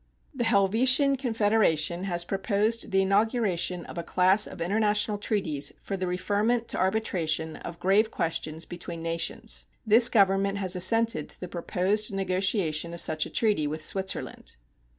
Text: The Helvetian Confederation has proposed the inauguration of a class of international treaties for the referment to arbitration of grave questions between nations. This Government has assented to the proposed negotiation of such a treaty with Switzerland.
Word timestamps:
The 0.33 0.45
Helvetian 0.45 1.15
Confederation 1.15 2.05
has 2.05 2.25
proposed 2.25 2.89
the 2.89 3.03
inauguration 3.03 3.85
of 3.85 3.99
a 3.99 4.03
class 4.03 4.47
of 4.47 4.59
international 4.59 5.19
treaties 5.19 5.73
for 5.79 5.95
the 5.95 6.07
referment 6.07 6.65
to 6.69 6.77
arbitration 6.79 7.57
of 7.57 7.79
grave 7.79 8.09
questions 8.09 8.65
between 8.65 9.03
nations. 9.03 9.67
This 9.85 10.09
Government 10.09 10.57
has 10.57 10.75
assented 10.75 11.29
to 11.29 11.39
the 11.39 11.47
proposed 11.47 12.11
negotiation 12.11 12.95
of 12.95 12.99
such 13.01 13.27
a 13.27 13.29
treaty 13.29 13.67
with 13.67 13.85
Switzerland. 13.85 14.55